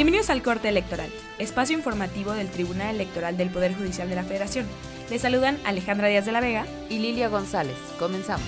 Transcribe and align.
Bienvenidos 0.00 0.30
al 0.30 0.42
Corte 0.42 0.70
Electoral, 0.70 1.10
espacio 1.38 1.76
informativo 1.76 2.32
del 2.32 2.48
Tribunal 2.48 2.94
Electoral 2.94 3.36
del 3.36 3.50
Poder 3.50 3.74
Judicial 3.76 4.08
de 4.08 4.14
la 4.14 4.24
Federación. 4.24 4.66
Les 5.10 5.20
saludan 5.20 5.58
Alejandra 5.62 6.08
Díaz 6.08 6.24
de 6.24 6.32
la 6.32 6.40
Vega 6.40 6.64
y 6.88 7.00
Lilia 7.00 7.28
González. 7.28 7.76
Comenzamos. 7.98 8.46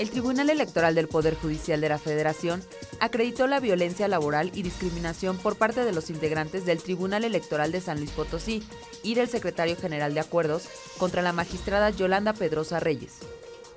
El 0.00 0.10
Tribunal 0.10 0.50
Electoral 0.50 0.96
del 0.96 1.06
Poder 1.06 1.36
Judicial 1.36 1.80
de 1.80 1.90
la 1.90 2.00
Federación 2.00 2.64
acreditó 2.98 3.46
la 3.46 3.60
violencia 3.60 4.08
laboral 4.08 4.50
y 4.54 4.64
discriminación 4.64 5.38
por 5.38 5.54
parte 5.54 5.84
de 5.84 5.92
los 5.92 6.10
integrantes 6.10 6.66
del 6.66 6.82
Tribunal 6.82 7.22
Electoral 7.22 7.70
de 7.70 7.80
San 7.80 7.98
Luis 7.98 8.10
Potosí 8.10 8.64
y 9.04 9.14
del 9.14 9.28
Secretario 9.28 9.76
General 9.76 10.12
de 10.14 10.18
Acuerdos 10.18 10.64
contra 10.98 11.22
la 11.22 11.32
magistrada 11.32 11.90
Yolanda 11.90 12.32
Pedrosa 12.32 12.80
Reyes. 12.80 13.20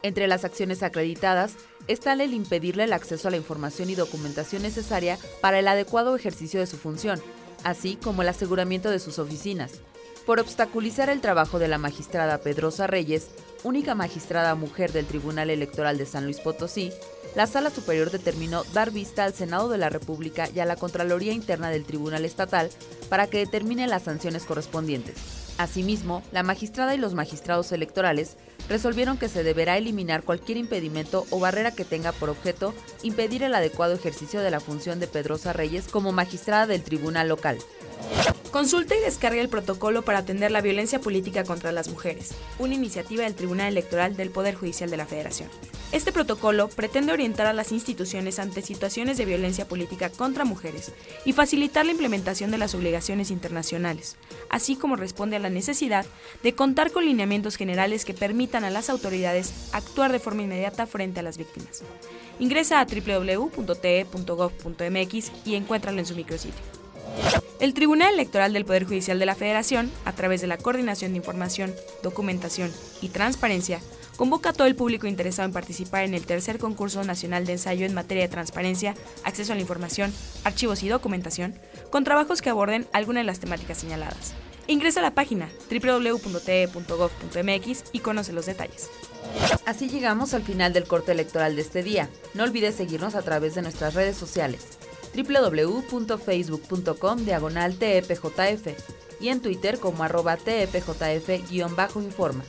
Entre 0.06 0.28
las 0.28 0.46
acciones 0.46 0.84
acreditadas 0.84 1.54
está 1.88 2.14
el 2.14 2.32
impedirle 2.32 2.84
el 2.84 2.94
acceso 2.94 3.28
a 3.28 3.32
la 3.32 3.38
información 3.38 3.90
y 3.90 3.96
documentación 3.96 4.62
necesaria 4.62 5.18
para 5.42 5.58
el 5.58 5.68
adecuado 5.68 6.16
ejercicio 6.16 6.60
de 6.60 6.68
su 6.68 6.78
función, 6.78 7.20
así 7.64 7.96
como 7.96 8.22
el 8.22 8.28
aseguramiento 8.28 8.92
de 8.92 9.00
sus 9.00 9.18
oficinas, 9.18 9.72
por 10.28 10.40
obstaculizar 10.40 11.10
el 11.10 11.22
trabajo 11.22 11.58
de 11.58 11.70
la 11.70 11.80
magistrada 11.80 12.38
Pedrosa 12.38 12.86
Reyes, 12.86 13.30
única 13.64 13.96
magistrada 13.96 14.54
mujer 14.54 14.92
del 14.92 15.08
Tribunal 15.08 15.50
Electoral 15.50 15.98
de 15.98 16.06
San 16.06 16.26
Luis 16.26 16.40
Potosí, 16.40 16.92
la 17.34 17.48
Sala 17.48 17.72
Superior 17.72 18.12
determinó 18.12 18.64
dar 18.76 18.92
vista 18.92 19.24
al 19.24 19.34
Senado 19.34 19.70
de 19.70 19.80
la 19.80 19.90
República 19.90 20.48
y 20.54 20.60
a 20.60 20.66
la 20.66 20.76
Contraloría 20.76 21.34
Interna 21.34 21.72
del 21.72 21.84
Tribunal 21.84 22.26
Estatal 22.26 22.70
para 23.10 23.26
que 23.26 23.40
determine 23.40 23.88
las 23.88 24.04
sanciones 24.04 24.44
correspondientes. 24.44 25.16
Asimismo, 25.58 26.22
la 26.32 26.44
magistrada 26.44 26.94
y 26.94 27.00
los 27.00 27.16
magistrados 27.16 27.72
electorales 27.72 28.38
resolvieron 28.70 29.18
que 29.18 29.30
se 29.30 29.44
deberá 29.44 29.78
eliminar 29.78 30.24
cualquier 30.24 30.58
impedimento 30.58 31.26
o 31.30 31.40
barrera 31.40 31.72
que 31.72 31.86
tenga 31.86 32.12
por 32.12 32.30
objeto 32.30 32.74
impedir 33.04 33.44
el 33.44 33.56
adecuado 33.56 33.94
ejercicio 33.94 34.42
de 34.42 34.52
la 34.52 34.60
función 34.60 35.00
de 35.00 35.08
Pedrosa 35.08 35.54
Reyes 35.54 35.88
como 35.88 36.12
magistrada 36.12 36.68
del 36.68 36.84
tribunal 36.84 37.28
local. 37.28 37.58
Consulta 38.56 38.96
y 38.96 39.02
descarga 39.02 39.42
el 39.42 39.50
protocolo 39.50 40.04
para 40.04 40.20
atender 40.20 40.50
la 40.50 40.62
violencia 40.62 41.02
política 41.02 41.44
contra 41.44 41.74
las 41.74 41.90
mujeres, 41.90 42.34
una 42.58 42.74
iniciativa 42.74 43.26
del 43.26 43.36
Tribunal 43.36 43.68
Electoral 43.68 44.16
del 44.16 44.30
Poder 44.30 44.56
Judicial 44.56 44.90
de 44.90 44.96
la 44.96 45.06
Federación. 45.06 45.50
Este 45.92 46.14
protocolo 46.14 46.70
pretende 46.70 47.12
orientar 47.12 47.48
a 47.48 47.54
las 47.54 47.72
instituciones 47.72 48.40
ante 48.40 48.62
situaciones 48.62 49.18
de 49.18 49.26
violencia 49.26 49.68
política 49.68 50.10
contra 50.10 50.46
mujeres 50.46 50.94
y 51.26 51.34
facilitar 51.34 51.86
la 51.86 51.92
implementación 51.92 52.50
de 52.50 52.58
las 52.58 52.76
obligaciones 52.76 53.30
internacionales, 53.30 54.16
así 54.50 54.78
como 54.78 54.96
responde 54.96 55.36
a 55.36 55.40
la 55.40 55.50
necesidad 55.50 56.06
de 56.42 56.54
contar 56.54 56.92
con 56.92 57.06
lineamientos 57.06 57.58
generales 57.58 58.06
que 58.06 58.14
permitan 58.14 58.64
a 58.64 58.70
las 58.70 58.90
autoridades 58.90 59.70
actuar 59.74 60.12
de 60.12 60.20
forma 60.20 60.44
inmediata 60.44 60.86
frente 60.88 61.20
a 61.20 61.24
las 61.24 61.38
víctimas. 61.38 61.84
Ingresa 62.40 62.80
a 62.80 62.86
www.te.gov.mx 62.86 63.52
y 65.46 65.56
encuéntralo 65.56 66.00
en 66.00 66.06
su 66.06 66.16
micrositio. 66.16 66.62
El 67.62 67.74
Tribunal 67.74 68.14
Electoral 68.14 68.52
del 68.52 68.66
Poder 68.66 68.84
Judicial 68.84 69.18
de 69.18 69.26
la 69.26 69.34
Federación, 69.34 69.90
a 70.04 70.12
través 70.12 70.42
de 70.42 70.48
la 70.48 70.58
Coordinación 70.58 71.14
de 71.14 71.18
Información, 71.18 71.74
Documentación 72.04 72.70
y 73.02 73.08
Transparencia, 73.08 73.80
convoca 74.18 74.50
a 74.50 74.54
todo 74.54 74.68
el 74.68 74.76
público 74.76 75.08
interesado 75.08 75.48
en 75.48 75.54
participar 75.54 76.04
en 76.04 76.14
el 76.14 76.26
tercer 76.26 76.60
concurso 76.60 77.02
nacional 77.06 77.46
de 77.46 77.54
ensayo 77.54 77.86
en 77.86 77.94
materia 77.94 78.24
de 78.24 78.30
transparencia, 78.30 78.94
acceso 79.24 79.54
a 79.54 79.56
la 79.56 79.62
información, 79.62 80.14
archivos 80.44 80.84
y 80.84 80.90
documentación, 80.90 81.56
con 81.92 82.04
trabajos 82.04 82.42
que 82.42 82.50
aborden 82.50 82.88
alguna 82.92 83.22
de 83.22 83.26
las 83.26 83.40
temáticas 83.40 83.78
señaladas. 83.78 84.34
Ingresa 84.68 85.00
a 85.00 85.04
la 85.04 85.12
página 85.12 85.50
www.te.gov.mx 85.70 86.34
y 87.94 88.00
conoce 88.00 88.34
los 88.34 88.48
detalles. 88.48 88.90
Así 89.66 89.88
llegamos 89.88 90.34
al 90.34 90.44
final 90.44 90.74
del 90.74 90.88
corte 90.88 91.14
electoral 91.14 91.56
de 91.56 91.62
este 91.62 91.84
día. 91.84 92.10
No 92.34 92.44
olvides 92.44 92.76
seguirnos 92.76 93.16
a 93.16 93.22
través 93.22 93.56
de 93.56 93.62
nuestras 93.62 93.94
redes 93.94 94.18
sociales 94.18 94.66
www.facebook.com 95.16 97.26
diagonal 97.26 97.78
TEPJF 97.78 98.68
y 99.20 99.30
en 99.30 99.42
Twitter 99.42 99.80
como 99.80 100.04
arroba 100.04 100.38
TEPJF-informa, 100.38 102.44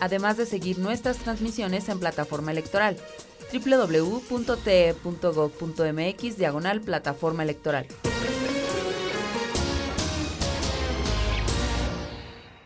además 0.00 0.36
de 0.36 0.46
seguir 0.46 0.78
nuestras 0.78 1.18
transmisiones 1.18 1.88
en 1.88 2.00
plataforma 2.00 2.50
electoral 2.52 2.96
www.te.gov.mx 3.52 4.96
diagonal 6.36 6.80
plataforma 6.80 7.42
electoral. 7.42 7.86